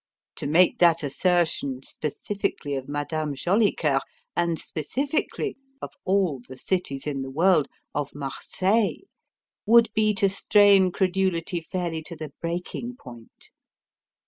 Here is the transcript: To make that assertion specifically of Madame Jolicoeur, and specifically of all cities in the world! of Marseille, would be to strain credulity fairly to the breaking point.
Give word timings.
To 0.37 0.47
make 0.47 0.79
that 0.79 1.03
assertion 1.03 1.83
specifically 1.83 2.73
of 2.73 2.89
Madame 2.89 3.35
Jolicoeur, 3.35 3.99
and 4.35 4.57
specifically 4.57 5.57
of 5.79 5.93
all 6.05 6.41
cities 6.55 7.05
in 7.05 7.21
the 7.21 7.29
world! 7.29 7.67
of 7.93 8.15
Marseille, 8.15 9.01
would 9.67 9.93
be 9.93 10.15
to 10.15 10.27
strain 10.27 10.91
credulity 10.91 11.61
fairly 11.61 12.01
to 12.01 12.15
the 12.15 12.33
breaking 12.41 12.95
point. 12.99 13.51